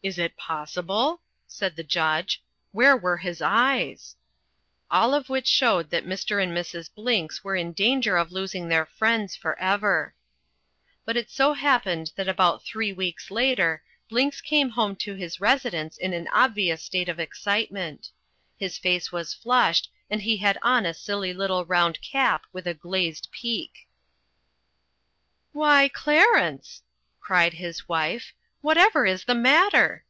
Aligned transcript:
"Is 0.00 0.16
it 0.16 0.36
possible?" 0.36 1.22
said 1.48 1.74
the 1.74 1.82
Judge. 1.82 2.40
"Where 2.70 2.96
were 2.96 3.16
his 3.16 3.42
eyes?" 3.42 4.14
All 4.92 5.12
of 5.12 5.28
which 5.28 5.48
showed 5.48 5.90
that 5.90 6.06
Mr. 6.06 6.40
and 6.40 6.56
Mrs. 6.56 6.88
Blinks 6.94 7.42
were 7.42 7.56
in 7.56 7.72
danger 7.72 8.16
of 8.16 8.30
losing 8.30 8.68
their 8.68 8.86
friends 8.86 9.34
for 9.34 9.58
ever. 9.58 10.14
But 11.04 11.16
it 11.16 11.30
so 11.32 11.52
happened 11.54 12.12
that 12.14 12.28
about 12.28 12.62
three 12.64 12.92
weeks 12.92 13.28
later 13.28 13.82
Blinks 14.08 14.40
came 14.40 14.70
home 14.70 14.94
to 15.02 15.14
his 15.16 15.40
residence 15.40 15.96
in 15.98 16.12
an 16.12 16.28
obvious 16.32 16.80
state 16.84 17.08
of 17.08 17.18
excitement. 17.18 18.10
His 18.56 18.78
face 18.78 19.10
was 19.10 19.34
flushed 19.34 19.90
and 20.08 20.22
he 20.22 20.36
had 20.36 20.58
on 20.62 20.86
a 20.86 20.94
silly 20.94 21.34
little 21.34 21.64
round 21.64 22.00
cap 22.02 22.44
with 22.52 22.68
a 22.68 22.72
glazed 22.74 23.32
peak. 23.32 23.88
"Why, 25.50 25.88
Clarence," 25.88 26.84
cried 27.18 27.54
his 27.54 27.88
wife, 27.88 28.32
"whatever 28.60 29.06
is 29.06 29.24
the 29.24 29.34
matter?" 29.34 30.04